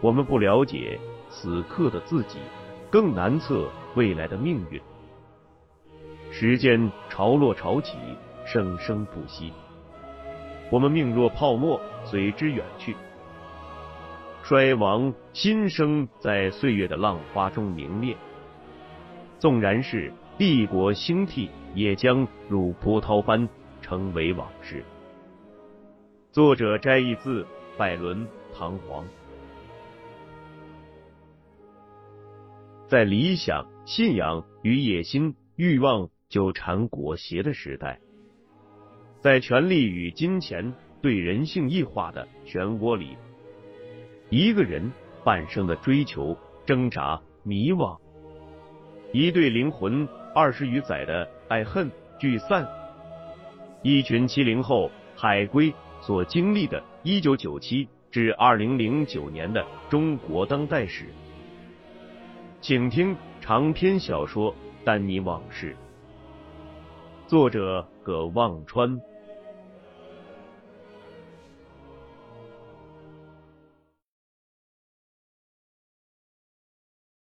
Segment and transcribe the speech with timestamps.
[0.00, 2.38] 我们不了解此刻的自己，
[2.90, 4.80] 更难测未来的命运。
[6.30, 7.96] 时间潮落潮起，
[8.46, 9.52] 生生不息。
[10.70, 12.94] 我们命若泡沫，随之远去。
[14.44, 18.16] 衰亡新生，在岁月的浪花中明灭。
[19.38, 23.48] 纵然是帝国兴替，也将如波涛般
[23.82, 24.84] 成为往事。
[26.30, 27.44] 作者摘译自
[27.76, 29.02] 拜伦《唐璜》。
[32.88, 37.98] 在理想、信仰与野心、欲望纠缠裹挟的时代，
[39.20, 43.18] 在权力与金钱对人性异化的漩涡里，
[44.30, 44.90] 一个人
[45.22, 47.98] 半生的追求、挣扎、迷惘，
[49.12, 52.66] 一对灵魂二十余载的爱恨聚散，
[53.82, 61.04] 一群七零后海归所经历的1997至2009年的中国当代史。
[62.60, 64.52] 请听长篇小说
[64.84, 65.76] 《丹尼往事》，
[67.28, 69.00] 作者葛望川。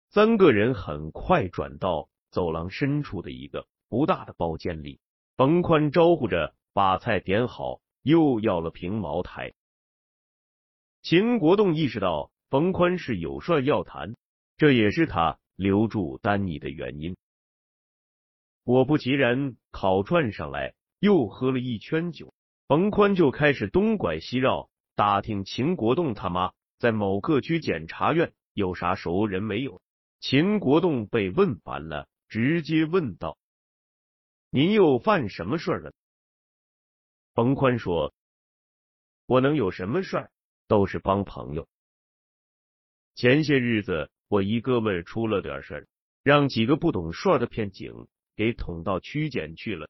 [0.08, 5.00] 三个人很快转到走廊深处的一个不大的包间里。
[5.36, 9.52] 冯宽招呼着把菜点好，又要了瓶茅台。
[11.02, 14.14] 秦国栋意识到冯宽是有事要谈。
[14.56, 17.16] 这也是他留住丹尼的原因。
[18.62, 22.32] 果不其然，烤串上来，又喝了一圈酒，
[22.66, 29.82] 冯宽就开始东拐西绕，打听秦国栋他妈在某个区检察院有啥熟人没有。
[30.20, 33.36] 秦国栋被问烦了，直接问道
[34.48, 35.92] ：“您又犯什么事了？”
[37.34, 38.14] 冯宽说
[39.26, 40.30] ：“我能有什么事儿？
[40.68, 41.68] 都是帮朋友。
[43.14, 45.86] 前些日子。”我一哥们出了点事儿，
[46.22, 49.88] 让几个不懂事的片警给捅到区检去了。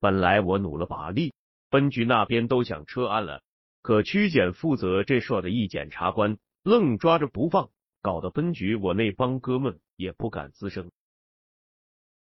[0.00, 1.34] 本来我努了把力，
[1.70, 3.42] 分局那边都想撤案了，
[3.82, 7.70] 可区检负责这事的一检察官愣抓着不放，
[8.00, 10.90] 搞得分局我那帮哥们也不敢吱声。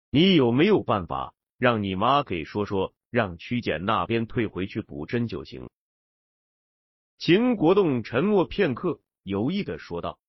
[0.09, 5.69] 你有没有办法让你妈给说说，让区检那边退回去补针就行？
[7.17, 10.19] 秦国栋沉默片刻，犹豫的说道。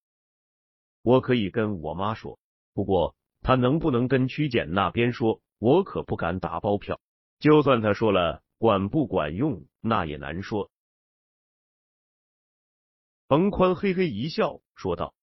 [1.05, 2.39] 我可以跟我妈说，
[2.73, 6.99] 不过她能不能跟区检那边说，我可不敢打包票。
[7.39, 10.71] 就算他说了，管不管用，那也难说。
[13.29, 15.15] 冯宽嘿嘿一笑，说道：“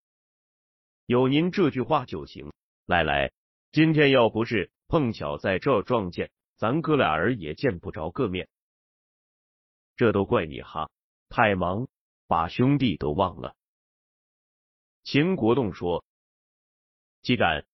[1.08, 2.54] 有您这句话就行。
[2.86, 3.32] 来来，
[3.72, 8.48] 今天要不是碰巧在这撞见，咱哥俩儿也见不着个面。
[9.96, 10.92] 这都怪你哈，
[11.30, 11.88] 太忙，
[12.28, 13.56] 把兄弟都忘了。”
[15.04, 16.06] 秦国栋说
[17.24, 17.66] ：“岂敢！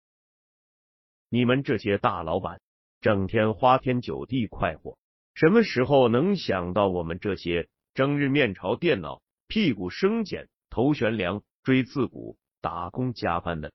[1.27, 2.61] 你们这些大老板
[3.01, 4.97] 整天花天酒地快活，
[5.33, 13.73] 什么时候能想到我们这些整日面朝电脑、屁股生茧、头悬梁、锥刺股、打工加班的？”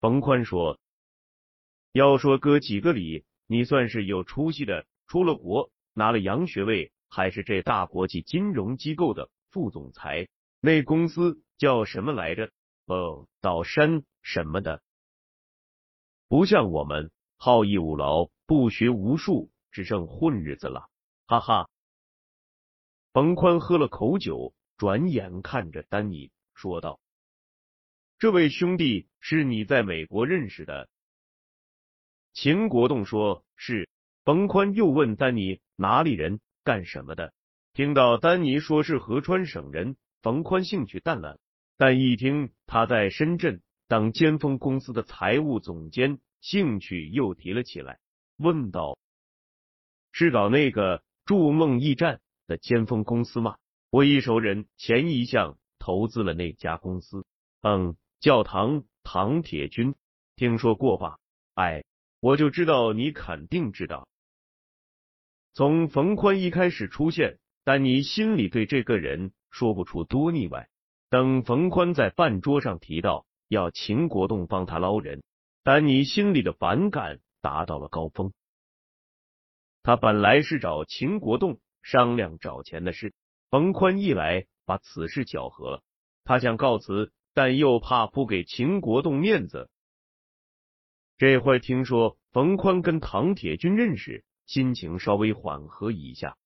[0.00, 0.80] 冯宽说
[1.92, 10.28] ：“要说哥几个里，你算是有出息的，出了国拿了洋学位，还是这大国际金融机构的副总裁，
[10.60, 12.50] 那公司。”叫什么来着？
[12.86, 14.82] 哦，岛山什么的，
[16.26, 20.88] 不像我们好逸恶劳，不学无术，只剩混日子了。
[21.26, 21.68] 哈哈。
[23.12, 26.98] 冯宽喝了口酒，转眼看着丹尼说道
[28.18, 30.88] ：“这位兄弟是你在美国认识的？”
[32.32, 33.86] 秦国栋说：“是。”
[34.24, 37.34] 冯宽又问丹尼哪里人，干什么的？
[37.74, 41.38] 听到丹尼说是合川省人，冯宽兴趣淡了。
[41.80, 47.98] 但一听他在深圳当尖峰公司的财务总监，兴趣又提了起来，
[48.36, 48.98] 问道
[50.12, 53.56] ：“是搞那个筑梦驿站的尖峰公司吗？
[53.88, 57.24] 我一熟人前一项投资了那家公司。
[57.62, 59.94] 嗯，教堂唐铁军，
[60.36, 61.18] 听说过吧？
[61.54, 61.82] 哎，
[62.20, 64.06] 我就知道你肯定知道。
[65.54, 70.68] 从冯宽一开始出现，但你心里对这个人说不出多腻歪。”
[71.10, 75.24] 等冯宽在饭桌上提到要秦国栋帮他捞人，
[75.64, 78.32] 丹尼心里的反感达到了高峰。
[79.82, 83.12] 他本来是找秦国栋商量找钱的事，
[83.50, 85.82] 冯宽一来把此事搅和了。
[86.22, 89.68] 他想告辞，但又怕不给秦国栋面子。
[91.18, 96.36] 这会听说冯宽跟唐铁军认识，心情稍微缓和一下。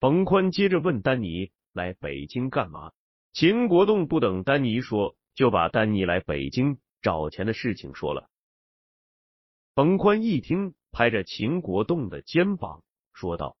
[0.00, 1.52] 冯宽接着问丹尼。
[1.74, 2.90] 来北京干嘛？
[3.38, 8.28] 秦国栋不等丹尼说，就把丹尼来北京找钱的事情说了。
[9.76, 12.82] 冯宽一听，拍着秦国栋的肩膀
[13.12, 13.56] 说道：“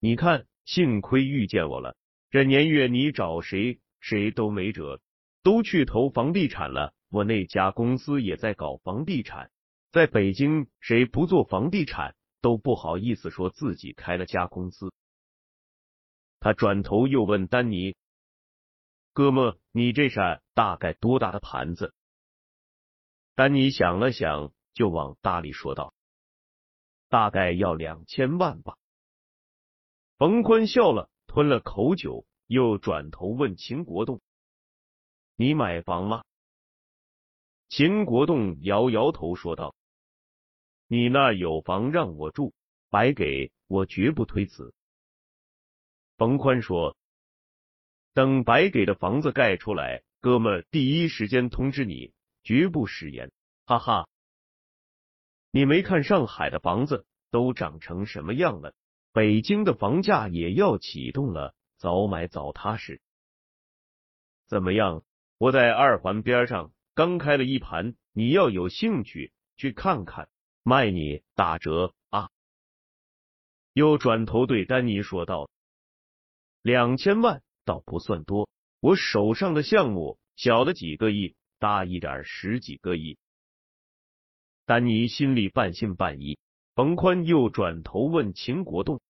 [0.00, 1.96] 你看，幸亏遇见我了。
[2.28, 5.00] 这年月你找谁，谁都没辙，
[5.42, 6.92] 都去投房地产了。
[7.08, 9.50] 我那家公司也在搞房地产，
[9.92, 14.92] 在北京，谁不做房地产都不好意思说自己开了家公司。”
[16.38, 17.96] 他转头又问丹尼。
[19.12, 21.92] 哥们，你这扇大概多大的盘子？
[23.34, 25.92] 丹尼想了想，就往大里说道
[27.08, 28.76] ：“大概要两千万吧。”
[30.18, 34.20] 冯宽笑了，吞了口酒，又转头问秦国栋
[35.34, 36.24] ：“你买房吗？”
[37.68, 39.74] 秦国栋摇摇头说道
[40.86, 42.54] ：“你那有房让我住，
[42.88, 44.72] 白给，我绝不推辞。”
[46.16, 46.96] 冯宽说。
[48.18, 52.12] 等白给的房子盖出来，哥们第一时间通知你，
[52.42, 53.30] 绝不食言。
[53.64, 54.08] 哈哈，
[55.52, 58.74] 你没看上海的房子都涨成什么样了？
[59.12, 63.00] 北京的房价也要启动了，早买早踏实。
[64.48, 65.04] 怎么样？
[65.36, 70.28] 我在二环边上刚开了一盘，你要有兴趣去看看，
[70.64, 72.30] 卖你打折啊！
[73.74, 75.48] 又转头对丹尼说道
[76.62, 78.48] ：“两千万。”倒不算多，
[78.80, 83.18] 我手上的项目小的几个亿，大一点十几个亿。
[84.64, 86.38] 丹尼心里半信半疑。
[86.74, 89.02] 冯宽又转头问秦国栋：“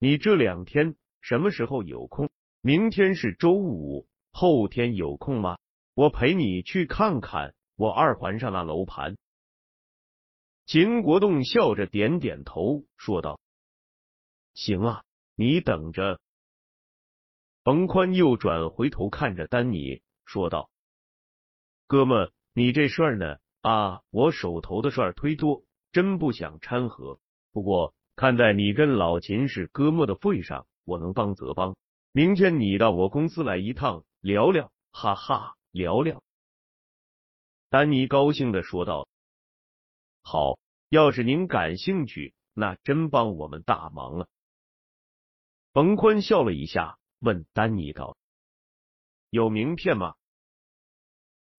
[0.00, 2.30] 你这两天什么时候有空？
[2.62, 5.58] 明天是周五，后天有空吗？
[5.92, 9.18] 我陪你去看看我二环上那楼盘。”
[10.64, 13.40] 秦国栋笑着点点头，说道
[14.54, 16.18] ：“行啊，你等着。”
[17.64, 20.68] 冯宽又转回头看着丹尼，说道
[21.86, 23.38] ：“哥们，你这事儿呢？
[23.60, 25.62] 啊，我手头的事儿忒多，
[25.92, 27.20] 真不想掺和。
[27.52, 31.76] 不过看在你跟老秦是哥们的份上，我能帮则帮。
[32.10, 36.20] 明天你到我公司来一趟，聊聊，哈哈，聊聊。”
[37.70, 39.06] 丹尼高兴的说道
[40.24, 40.58] ：“好，
[40.88, 44.26] 要是您感兴趣，那真帮我们大忙了。”
[45.72, 46.98] 冯宽笑了一下。
[47.22, 48.16] 问丹尼道
[49.30, 50.16] ：“有名片吗？”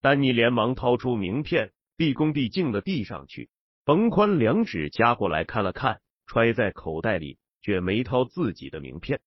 [0.02, 3.50] 丹尼连忙掏出名片，毕恭毕敬的递上去。
[3.86, 9.22] 冯宽两指夹过来看了看，揣在口袋里，却没掏自己的名片。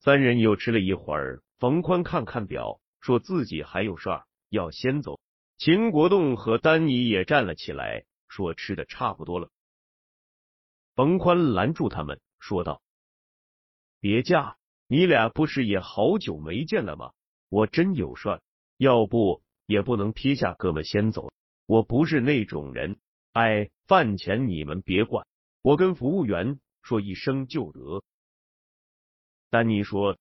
[0.00, 5.20] 三人又吃了一会儿，冯宽看看表，说自己还有事儿要先走。
[5.58, 9.50] 秦国栋和丹尼也站了起来，说吃的差不多了。
[10.94, 12.80] 冯宽拦住他们，说道。
[14.04, 17.14] 别嫁，你俩不是也好久没见了吗？
[17.48, 18.42] 我真有事，
[18.76, 21.32] 要不也不能撇下哥们先走。
[21.64, 22.98] 我不是那种人。
[23.32, 25.26] 哎，饭钱你们别管，
[25.62, 28.04] 我跟服务员说一声就得。
[29.48, 30.18] 丹尼说：“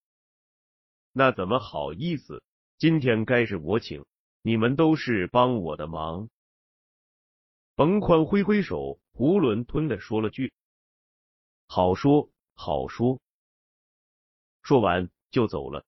[1.12, 2.42] 那怎么好意思？
[2.78, 4.06] 今天该是我请，
[4.44, 6.30] 你们都是帮我的忙。”
[7.76, 10.54] 冯宽挥挥手，囫囵吞的说了句
[11.68, 13.20] ：“好说好说。”
[14.64, 15.86] 说完就走了。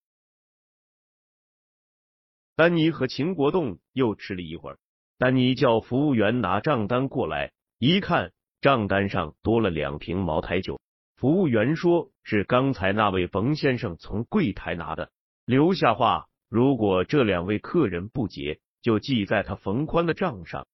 [2.55, 4.79] 丹尼和秦国栋又吃了一会儿。
[5.17, 10.79] 丹尼叫服务员拿账单过来，一看账单上多了两瓶茅台酒。
[11.15, 15.11] 服务员说是刚才那位冯先生从柜台拿的，
[15.45, 20.67] 留下话，如果这两位客人不结，就记在他冯宽的账上。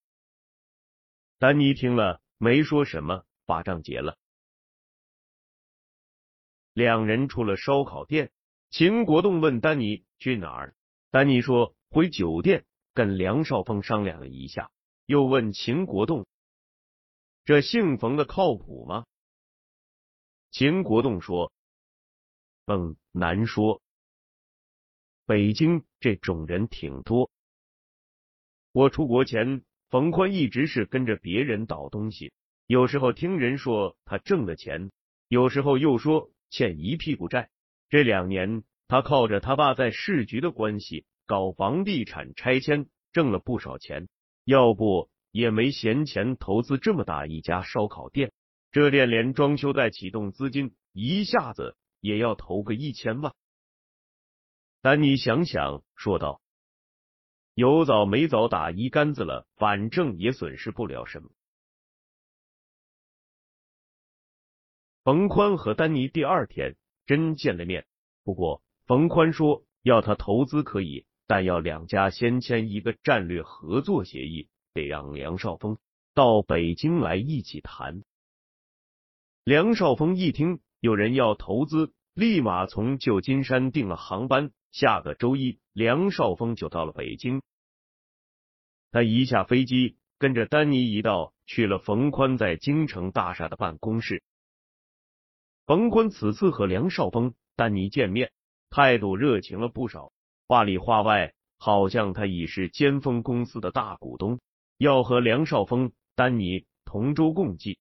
[1.38, 4.18] 丹尼听了没说什么，把账结了。
[6.74, 8.32] 两人出了烧烤店，
[8.70, 10.76] 秦国栋问丹尼去哪儿，
[11.10, 14.72] 丹尼说回酒店跟梁少峰商量了一下，
[15.06, 16.26] 又问秦国栋
[17.44, 19.06] ：“这姓冯的靠谱吗？”
[20.50, 21.52] 秦国栋说
[22.68, 23.82] ：“嗯，难说。
[25.26, 27.30] 北京这种人挺多。
[28.72, 32.32] 我出国前，冯宽一直是跟着别人倒东西，
[32.66, 34.92] 有时候听人说他挣的钱，
[35.28, 37.50] 有时候又说。”欠一屁股债，
[37.90, 44.10] 这两年他靠着他爸在市局的关系搞房地产拆迁，挣了不少钱，
[44.44, 48.34] 要不也没闲钱投资这么大一家烧烤店。
[48.72, 53.34] 这店连装修带启动资金一下子也要投个一千万。
[54.82, 56.42] 丹尼想想说道
[57.54, 61.30] ：“有早没早打一竿子了，反正也损失不了什么。”
[65.04, 66.76] 冯宽和丹尼第二天
[67.08, 67.88] 真见了面，
[68.24, 75.80] 不过冯宽说要他投资可以，但要两家先签一个战略合作协议，得让梁少峰
[76.14, 78.04] 到北京来一起谈。
[79.44, 87.42] 梁少峰一听有人要投资，立马从旧金山订了航班，下个周一梁少峰就到了北京。
[88.92, 94.22] 他一下飞机，跟着丹尼一道去了冯宽在京城大厦的办公室。
[95.66, 98.32] 冯宽此次和梁少峰、丹尼见面，
[98.70, 100.12] 态度热情了不少，
[100.48, 104.40] 话里话外好像他已是尖峰公司的大股东，
[104.78, 107.78] 要和梁少峰、丹尼同舟共济。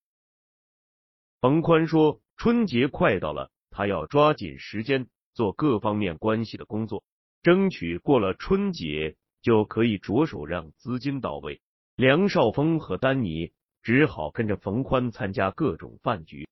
[1.41, 7.03] 冯宽说：“春节快到了，他要抓紧时间做各方面关系的工作，
[7.43, 11.63] 争取过了春节就可以着手让资金到位。”
[11.97, 16.47] 梁少峰和丹尼只好跟着冯宽参加各种饭局。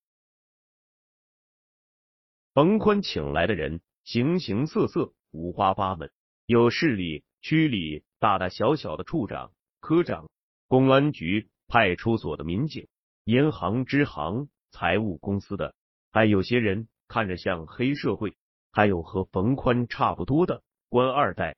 [2.55, 6.11] 冯宽请来的人形形色色、五花八门，
[6.47, 10.29] 有市里、区里大大小小的处长、科长，
[10.67, 12.89] 公安局、派出所的民警，
[13.25, 14.49] 银行支行。
[14.71, 15.75] 财务公司的，
[16.13, 18.37] 还有些人看着像黑社会，
[18.71, 21.57] 还有和冯宽差不多的官二代。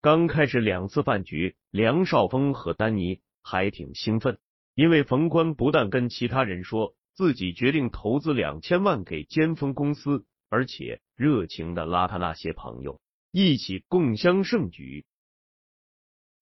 [0.00, 4.38] 刚开始两次饭局，梁少峰和丹尼还挺兴奋，
[4.76, 13.00] 因为冯宽不但跟其他人说自己决定投资两千万给尖峰公司，而且热情的拉他那些朋友
[13.32, 15.04] 一起共襄盛举。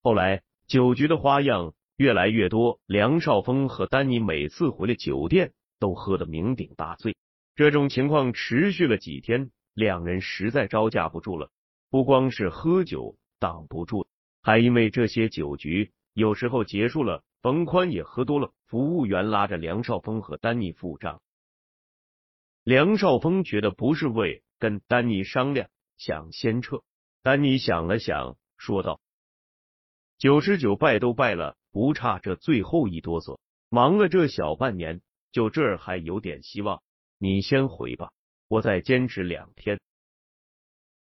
[0.02, 1.73] 后来酒局的花样。
[1.97, 7.16] 越来越多，梁少峰和丹尼每次回了酒店都喝得酩酊大醉。
[7.54, 11.52] 这种情况持续了几天，两人实在招架不住了。
[11.90, 14.09] 不光是喝酒挡不住，
[14.43, 21.21] 还因为这些酒局有时候结束了，冯宽也喝多了，服务员拉着梁少峰和丹尼付账。
[22.63, 26.81] 梁少峰觉得不是味，跟丹尼商量，想先撤。
[27.23, 28.99] 丹尼想了想，说道
[30.17, 36.83] ：“九十九拜都拜了。”不差这最后一哆嗦，忙了这小半年，就这儿还有点希望。
[37.19, 38.11] 你先回吧，
[38.49, 39.79] 我再坚持两天。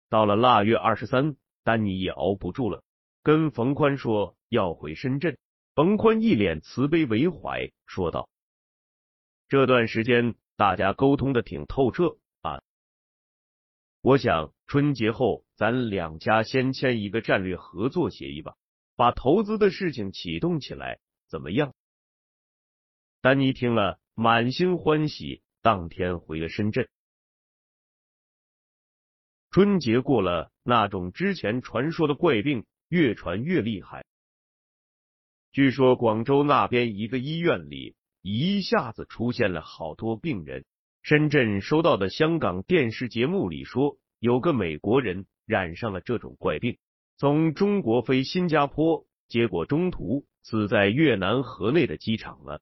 [0.10, 2.84] 到了腊月二十三，丹尼也熬不住了，
[3.22, 5.38] 跟冯宽说要回深圳。
[5.76, 8.30] 冯宽一脸慈悲为怀，说道
[9.50, 12.64] ：“这段时间大家沟通的挺透彻啊，
[14.00, 18.56] 我想春节后咱两家先签一个战略合作协议吧。”
[18.98, 21.74] 把投资的事情启动起来，怎么样？
[23.20, 26.88] 丹尼听了，满心欢喜，当天回了深圳。
[29.52, 34.06] 春节过了，那种之前传说的怪病越传越厉害。
[35.56, 40.66] 据说广州那边一个医院里一下子出现了好多病人。
[41.02, 46.78] 深圳收到的香港电视节目里说，有个美国人染上了这种怪病。
[47.16, 52.60] 从中国飞新加坡，结果中途死在越南河内的机场了。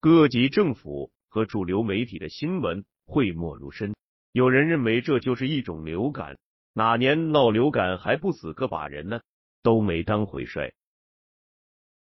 [0.00, 3.94] 各级政府和主流媒体的新闻讳莫如深，
[4.32, 6.36] 有人认为这就是一种流感，
[6.74, 9.22] 哪年闹流感还不死个把人呢？
[9.62, 10.74] 都没当回事。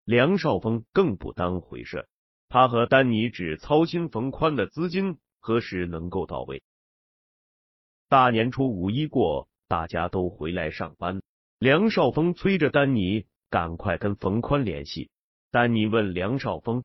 [0.06, 2.08] 梁少峰更不当回事，
[2.48, 6.62] 他和丹尼只操心冯宽的资金何时能够到位。
[8.08, 9.50] 大年初五一过。
[9.68, 11.22] 大家都回来上班，
[11.58, 15.10] 梁少峰催着丹尼赶快跟冯宽联系。
[15.50, 16.84] 丹尼问梁少峰：“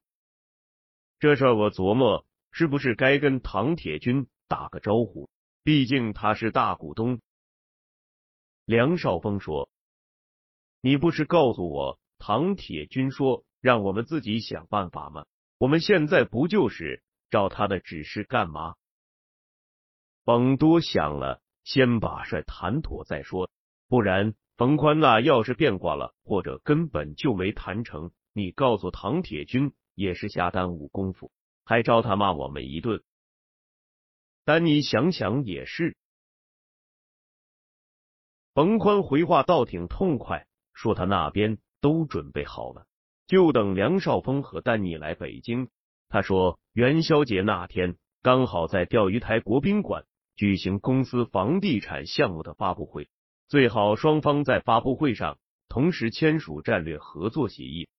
[1.22, 5.30] 这事我琢磨，是不是该跟唐铁军打个招呼？
[5.64, 7.22] 毕竟他是大股东。”
[8.66, 9.70] 梁少峰说
[10.82, 15.26] ：“你不是告诉我，唐铁军说让我们自己想办法吗？
[15.58, 18.76] 我们现在不就是照他的指示干吗？”
[20.24, 21.42] 甭多想了。
[21.64, 23.48] 先把事谈妥再说，
[23.88, 31.32] 不然冯宽那要是变卦了，或者根本就没谈成，你告诉唐铁军也是瞎耽误功夫，
[31.64, 33.04] 还招他骂我们一顿。
[34.44, 35.96] 但你想想也是。
[38.56, 42.86] 冯宽回话倒挺痛快，说他那边都准备好了，
[43.28, 45.68] 就等梁少峰和丹尼来北京。
[46.08, 50.06] 他说元宵节那天刚好在钓鱼台国宾馆。
[50.38, 53.10] 举行公司房地产项目的发布会，
[53.48, 57.90] 最好双方在发布会上同时签署战略合作协议。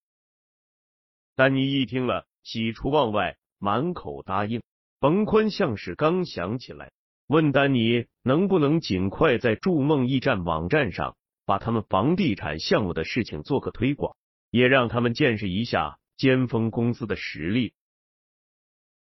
[1.37, 4.62] 丹尼一听了，喜出望外，满口答应。
[4.99, 6.91] 冯宽像是刚想起来，
[7.29, 14.16] 问丹尼能不能尽快在筑梦驿站网站上把他们房地产项目的事情做个推广，
[14.50, 17.75] 也让他们见识一下尖峰公司的实力。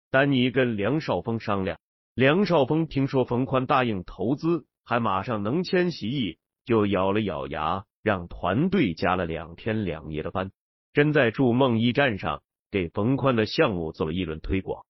[0.10, 1.80] 丹尼跟梁少峰商量，
[2.14, 10.52] 梁少峰听说冯宽答应投资，还马上能签协议，就咬了咬牙，让团队加了两天两夜的班，
[10.94, 14.86] 真在筑梦驿站上给冯宽的项目做了一轮推广。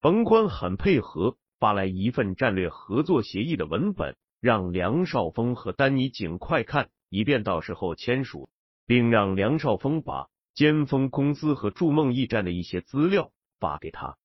[0.00, 4.16] 冯宽很配合，发来一份战略合作协议的文本，
[4.46, 8.48] 让梁少峰和丹尼尽快看，以便到时候签署，
[8.86, 13.32] 并让梁少峰把尖峰公司和筑梦驿站的一些资料。
[13.58, 14.18] 发给他。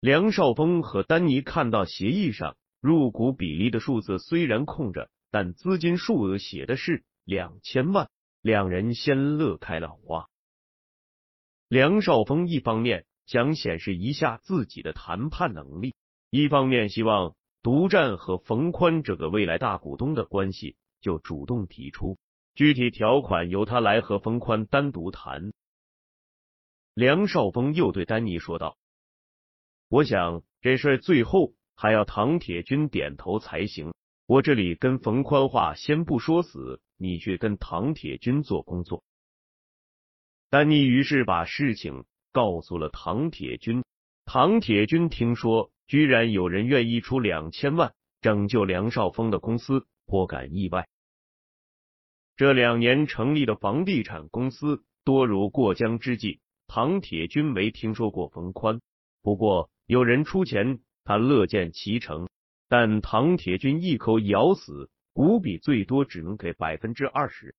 [0.00, 8.10] 梁少峰和丹尼看到协议上入股比例的数字虽然空着，但资金数额写的是两千万，
[8.42, 10.28] 两人先乐开了花。
[11.68, 15.94] 梁少峰一方面想显示一下自己的谈判能力，
[16.30, 22.18] 一方面希望独占和冯宽这个未来大股东的关系，就主动提出
[22.54, 25.50] 具体条款由他来和冯宽单独谈。
[26.92, 28.76] 梁少峰又对丹尼说道
[29.88, 33.94] ：“我想这事最后还要唐铁军点头才行。
[34.26, 39.02] 我这里跟冯宽话先不说死，你去跟唐铁军做工作。”
[40.50, 43.82] 丹尼于是把事情告诉了唐铁军。
[44.26, 50.88] 唐铁军听说居然有人愿意出两千万拯救梁少峰的公司，颇感意外。
[52.36, 56.40] 这两年成立的房地产公司多如过江之鲫。
[56.66, 58.80] 唐铁军没听说过冯宽，
[59.22, 62.28] 不过有人出钱，他乐见其成。
[62.68, 67.54] 但唐铁军一口咬死，股比最多只能给百分之二十。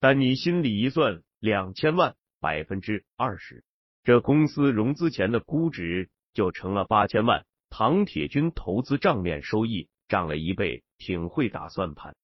[0.00, 3.64] 但你心里一算，两千万百分之二十，
[4.04, 7.46] 这公司融资前的估值就成了八千万。
[7.70, 12.14] 唐铁军投资账面收益涨了一倍，挺会打算盘。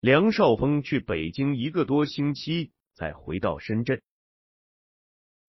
[0.00, 2.72] 梁少峰去北京一个多星期。
[2.92, 4.02] 再回到深圳，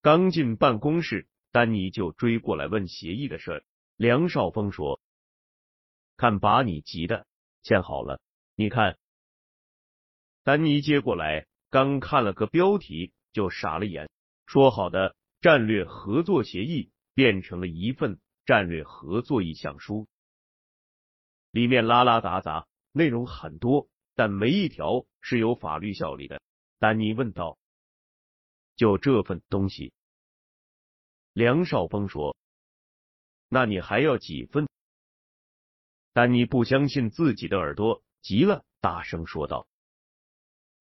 [0.00, 3.62] 刚进办公室，丹尼就追过来问协议的事。
[3.96, 5.02] 梁少峰说
[6.16, 7.26] ：“看把你急的，
[7.62, 8.22] 签好了，
[8.54, 8.96] 你看。”
[10.44, 14.08] 丹尼接过来，刚看了个标题就傻了眼。
[14.46, 20.06] 说好的战略合作协议变成了一份战略合作意向书，
[21.50, 26.40] 里面拉拉杂杂，内容很多，但没一条是有法律效力的。
[26.78, 27.58] 丹尼问道
[28.76, 29.92] ：“就这份东西？”
[31.32, 32.36] 梁少峰说
[33.48, 34.68] ：“那你还要几份？”
[36.12, 39.66] 丹尼不相信自己的耳朵，急了，大声说道：“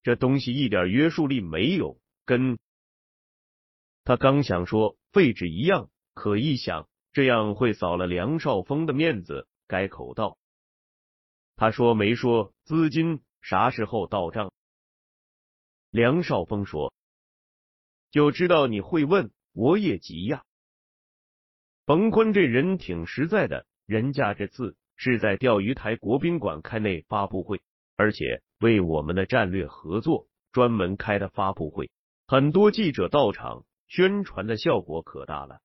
[0.04, 2.58] 这东西一点约束力没有，跟……”
[4.04, 10.38] 他刚想说废纸一样，可一想这样会扫了梁少峰的面子，改口道
[11.56, 14.52] ：“他说没说资金啥时候到账？”
[15.92, 16.94] 梁少峰说
[18.12, 20.44] ：“就知道你会问，我也急呀。”
[21.86, 27.62] 冯坤这人挺实在的，人家这次是在钓鱼台国宾馆开内发布会，
[27.98, 31.92] 而且为我们的战略合作专门开的发布会，
[32.32, 35.60] 很多记者到场，宣传的效果可大了。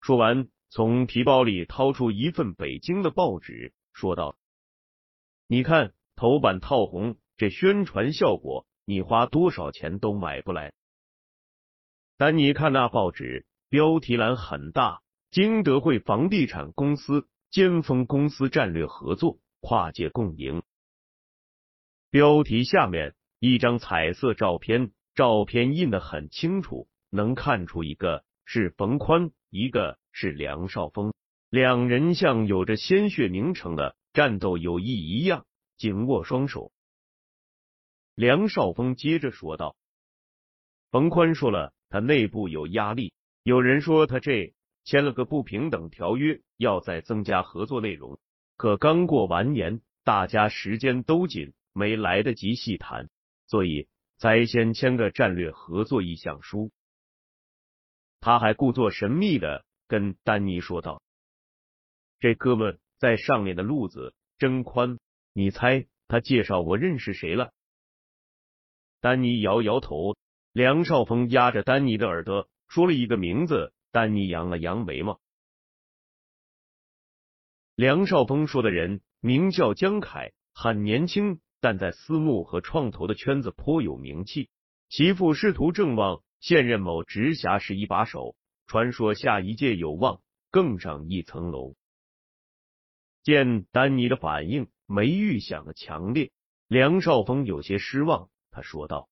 [0.00, 4.38] 说完，从皮包里掏出一份北京的报纸，说道
[5.48, 10.72] ：“你看头版套红，这宣传效果。”你花多少钱都买不来。
[12.16, 20.62] 但你看那报纸，标题栏很大，金德汇房地产公司尖峰公司战略合作，跨界共赢。
[22.10, 31.14] 标题下面一张彩色照片，照片印的很清楚，能看出一个是冯宽，一个是梁少峰，
[31.48, 35.46] 两人像有着鲜血凝成的战斗友谊一样，
[35.78, 36.70] 紧握双手。
[38.14, 39.74] 梁少峰接着说道
[40.92, 44.52] ：“冯宽说了，他内部有压力，有人说他这
[44.84, 48.18] 签了个不平等条约，要再增加合作内容。
[48.58, 53.08] 可刚过完年，大家时间都紧，没来得及细谈，
[53.46, 56.70] 所以才先签个战略合作意向书。”
[58.20, 61.02] 他还故作神秘的跟丹尼说道
[62.18, 64.98] ：“这哥们在上面的路子真宽，
[65.32, 67.52] 你猜他介绍我认识谁了？”
[69.00, 70.16] 丹尼摇摇头，
[70.52, 75.20] 梁少峰压着丹尼的耳朵说了一个名字，丹尼扬了扬眉毛。
[77.76, 84.50] 梁少峰说的人名叫江凯，很年轻，但在私募和创投的圈子颇有名气。
[84.88, 88.36] 其父仕途正旺，现任某直辖市一把手，
[88.68, 90.20] 传说下一届有望
[90.52, 91.74] 更上一层楼。
[93.24, 96.30] 见丹尼的反应没预想的强烈，
[96.68, 98.30] 梁少峰有些失望。
[98.52, 99.08] 他说道：“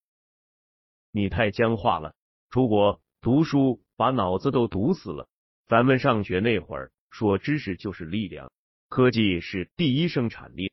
[1.11, 2.15] 你太僵化了，
[2.49, 5.27] 出国读书把脑子都读死了。
[5.67, 8.49] 咱们上学那会儿说知识就是力量，
[8.87, 10.71] 科技是第一生产力。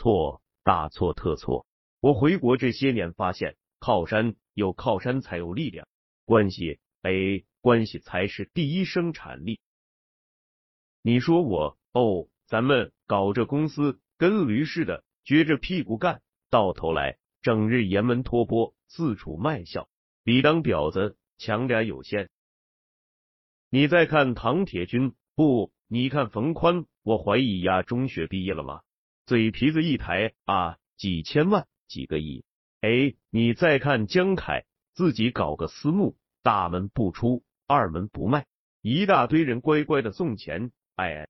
[0.00, 1.66] 错，大错特错！
[2.00, 5.86] 我回国这些年发现，靠山有靠山才有力量，
[6.24, 9.60] 关系哎，关系才是第一生产力。
[11.02, 19.86] 你说我哦，咱们搞这公司跟驴似的，撅着屁股干，到头来整日沿门托钵，四处卖笑，
[20.24, 22.30] 比当婊子强点有限。
[23.68, 28.80] 你再看唐铁军，不，你看冯宽，我怀疑呀，中学毕业了吗？
[29.30, 32.44] 嘴皮子一抬啊，几千万，几个亿。
[32.80, 38.48] 哎，你再看江凯，自己搞个私募，大门不出，二门不迈，
[38.80, 40.72] 一大堆人乖乖的送钱。
[40.96, 41.28] 哎，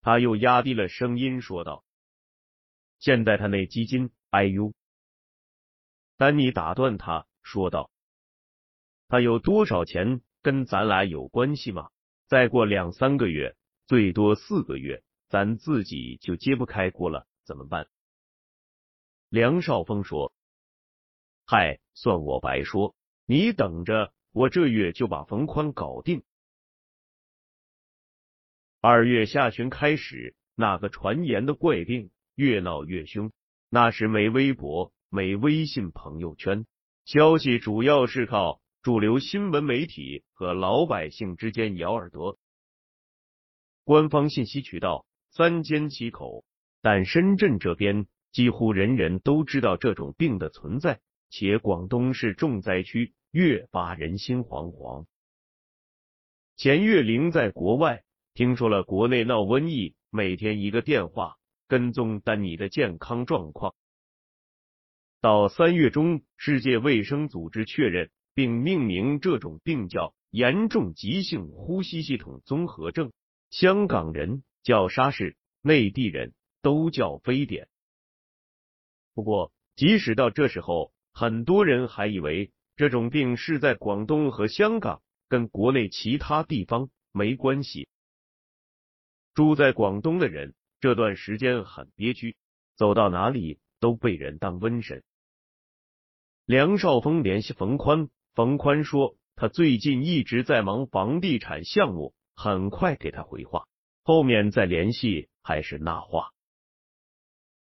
[0.00, 1.84] 他又压低了声音说道
[3.00, 4.72] ：“现在他那基金，哎呦！”
[6.16, 7.90] 丹尼打断他说道
[9.08, 11.90] ：“他有多少钱，跟咱俩有关系吗？
[12.28, 13.54] 再过两三个月，
[13.86, 17.88] 最多四个月。”咱自己就揭不开锅了，怎么办？
[19.28, 20.32] 梁少峰说
[21.44, 26.22] ：“嗨，算我白说，你等着，我这月就把冯宽搞定。”
[28.80, 33.32] 二月下旬开始，那个传言的怪病越闹越凶。
[33.68, 36.66] 那时没微博，没微信朋友圈，
[37.04, 42.38] 消息主要是靠主流新闻媒体和老百姓之间咬耳朵。
[43.82, 45.04] 官方信息渠道。
[45.36, 46.46] 三缄其口，
[46.80, 55.04] 但深圳这边几乎人人都知道这种病的存在，且广东是重灾区，越发人心惶惶。
[56.56, 61.36] 钱月玲在国外听说了国内闹瘟疫，每天一个电话
[61.68, 63.74] 跟踪丹尼的健康状况。
[65.20, 73.12] 到三月中，世界卫生组织确认并命名这种病叫严重急性呼吸系统综合症。
[73.50, 74.42] 香港人。
[74.66, 77.68] 叫沙士，内地人都叫非典。
[79.14, 87.88] 不过，即使到这时候，很多人还以为这种病是在广东和香港，跟国内其他地方没关系。
[89.34, 92.36] 住在广东的人这段时间很憋屈，
[92.74, 95.04] 走到哪里都被人当瘟神。
[96.44, 103.68] 梁少峰联系冯宽，冯宽说他最近一直在忙房地产项目，很快给他回话。
[104.06, 106.30] 后面再联系还是那话。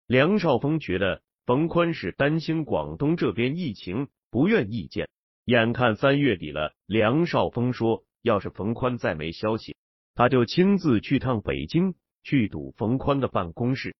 [0.06, 5.08] 梁少峰觉得冯宽是担心广东这边疫情，不愿意见。
[5.46, 9.78] 眼看三月底了，梁少峰说，要是冯宽再没消息，
[10.14, 13.96] 他就亲自去趟北京，去堵冯宽的办公室。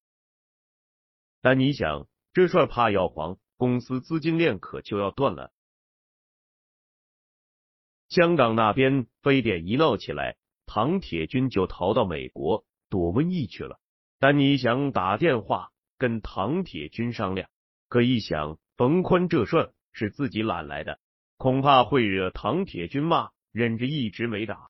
[1.41, 5.55] 但你想，这事儿怕要黄，公司资金链可就要断了。
[8.11, 10.37] 香港那边非典一闹起来。
[10.67, 13.79] 唐铁军就逃到美国躲瘟疫去了。
[14.19, 17.49] 丹尼想打电话跟唐铁军商量，
[17.89, 20.99] 可一想冯宽这事儿是自己揽来的，
[21.37, 24.69] 恐怕会惹唐铁军骂，忍着一直没打。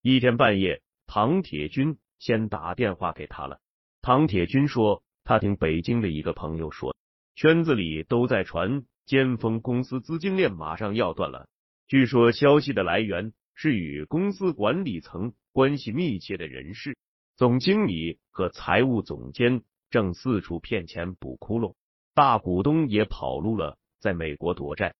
[0.00, 3.60] 一天半夜，唐铁军先打电话给他了。
[4.02, 6.96] 唐铁军说，他听北京的一个朋友说，
[7.34, 11.48] 圈子里都在传尖峰公司资金链马上要断了。
[11.86, 13.32] 据说消息的来源。
[13.54, 16.98] 是与公司管理层关系密切的人士，
[17.36, 21.74] 总经理和财务总监正四处骗钱补窟窿，
[22.14, 24.94] 大股东也跑路了，在美国躲债。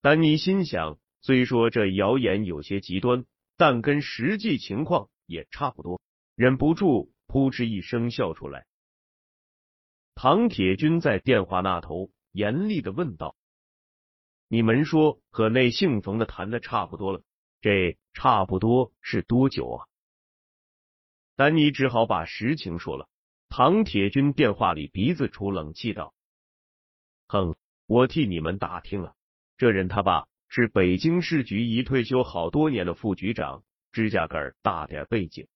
[0.00, 3.24] 丹尼心想，虽说这谣言有些极端，
[3.56, 6.00] 但跟实际情况也差不多，
[6.34, 8.66] 忍不住扑哧一声笑出来。
[10.14, 13.36] 唐铁军在电话那头严厉的问道。
[14.48, 17.22] 你们说和那姓冯的谈的差不多了，
[17.60, 19.86] 这差不多是多久啊？
[21.34, 23.08] 丹尼只好把实情说了。
[23.48, 26.12] 唐铁军电话里鼻子出冷气道
[27.28, 29.14] ：“哼，我替你们打听了，
[29.56, 35.46] 这人他爸是北京市局已退休好多年的副局长，指甲盖大点背景。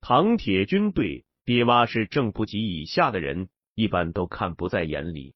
[0.00, 5.34] 唐铁军对爹妈是正部级以下的人，一般都看不在眼里。”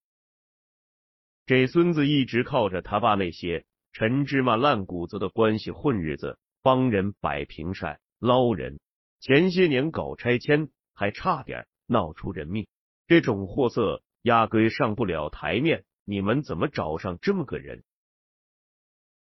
[1.54, 8.80] 这孙子一直靠着他爸那些陈芝麻烂谷子的关系混日子，帮人摆平晒捞人。
[9.20, 12.68] 前些年搞拆迁还差点闹出人命，
[13.06, 15.84] 这种货色压根上不了台面。
[16.06, 17.84] 你们怎么找上这么个人？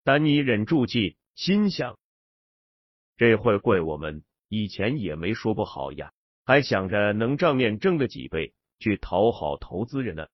[0.04, 2.00] 丹尼忍住气，心想：
[3.18, 6.12] 这会怪我们以前也没说不好呀，
[6.44, 10.26] 还想着能账面挣个几倍，去讨好投资人呢？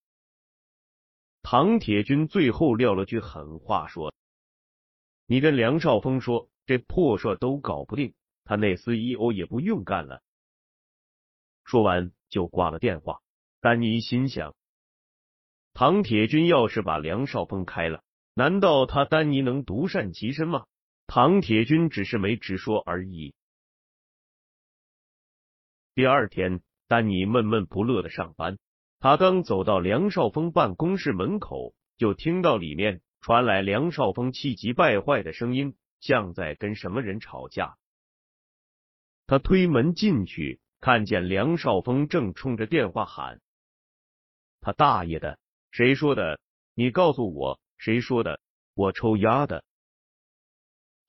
[1.44, 4.14] 唐铁军最后撂了句狠话，说
[5.26, 10.22] ：“你跟梁少峰说，这破事都搞不定，他那 CEO 也不用干了。”
[11.66, 13.22] 说完就挂了电话。
[13.60, 14.56] 丹尼心想：
[15.74, 20.66] 唐铁军要是把梁少峰开了，难道他丹尼能独善其身吗？
[21.08, 23.34] 唐铁军只是没直说而已。
[25.94, 28.58] 第二天，丹尼闷闷不乐的上班。
[29.02, 37.78] 他刚走到梁少峰办公室门口，就听到里面传来梁少峰气急败坏的声音，像在跟什么人吵架。
[39.26, 43.42] 他推门进去，看见梁少峰正冲着电话喊
[44.62, 45.40] ：“他大爷的！
[45.72, 46.40] 谁说的？
[46.76, 48.40] 你告诉我谁说的？
[48.76, 49.64] 我抽丫的！”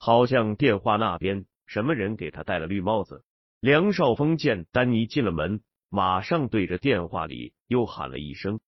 [0.01, 3.23] 好像电话那边什么人给他戴了绿帽子。
[3.61, 5.63] 梁少峰见丹尼进了门。
[5.95, 8.61] 马上对着电话里又喊了一声：“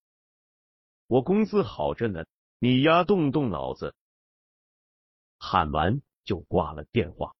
[1.06, 2.24] 我工资好着呢，
[2.58, 3.94] 你丫动动脑子。”
[5.38, 7.36] 喊完就挂了电话。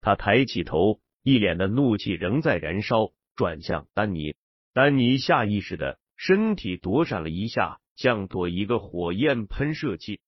[0.00, 4.36] 他抬起头，一脸的怒气仍在燃烧，转向丹尼。
[4.72, 10.20] 丹尼下意识的身体躲闪了一下，像躲一个火焰喷射器。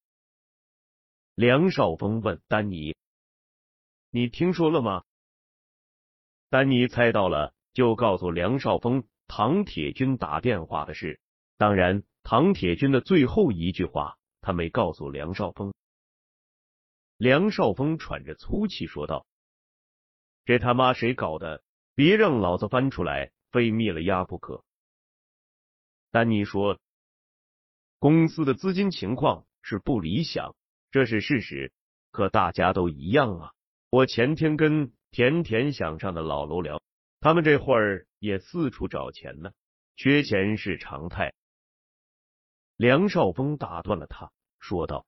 [1.36, 2.96] 梁少峰问丹尼
[4.10, 5.04] ：“你听说了吗？”
[6.50, 7.54] 丹尼猜到了。
[7.74, 11.20] 就告诉梁少峰唐铁军打电话的事。
[11.56, 15.72] 当然，唐铁军的最后一句话他没告诉梁少峰。
[17.16, 19.24] 梁少峰喘着粗气说道
[20.44, 21.62] ：“这他妈谁搞的？
[21.94, 24.64] 别让老子翻出来，非灭了丫不可。”
[26.10, 26.78] 丹尼说
[28.00, 30.56] ：“公司的资金情况是不理想，
[30.90, 31.72] 这是事实。
[32.10, 33.52] 可大家都一样啊。
[33.90, 36.82] 我前天跟甜甜想上的老楼聊。”
[37.20, 39.52] 他们这会儿也四处找钱呢，
[39.96, 41.34] 缺钱是常态。
[42.74, 45.04] 梁少峰打断了他，说道：“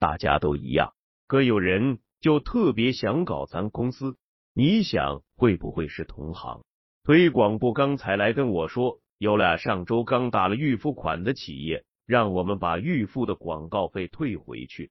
[0.00, 0.94] 大家都一样，
[1.26, 4.16] 可有人就特别想搞咱公司，
[4.54, 6.64] 你想会不会是同行？
[7.02, 14.90] 推广部刚才来跟我说，有俩上周刚打了预付款的企业，让我们把预付的广告费退回去。”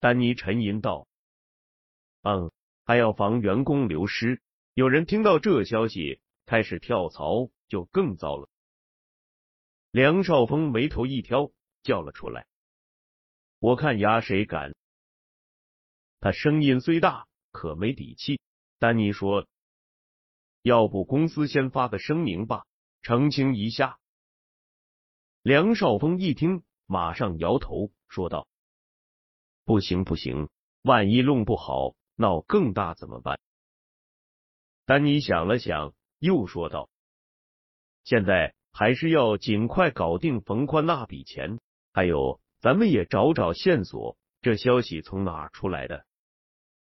[0.00, 1.06] 丹尼沉吟道
[2.22, 2.50] ：“嗯，
[2.84, 4.42] 还要防员工流失。”
[4.74, 8.48] 有人听到这消息，开始跳槽，就更糟了。
[9.90, 12.46] 梁少峰眉头一挑，叫了出来
[13.60, 14.74] ：“我看牙谁敢！”
[16.20, 18.40] 他声音虽大，可没底气。
[18.78, 19.46] 丹尼说
[20.62, 22.64] ：“要不公司先发个声明吧，
[23.02, 23.98] 澄清一下。”
[25.42, 28.48] 梁少峰一听，马上摇头说道
[29.66, 30.48] ：“不行不行，
[30.80, 33.38] 万一弄不好，闹更大怎么办？”
[34.84, 36.90] 丹尼想了想，又说道
[38.04, 41.60] ：“现在还是要尽快搞定冯宽那笔钱，
[41.92, 46.04] 还有，咱们也找找线索，这消息从哪出来的？”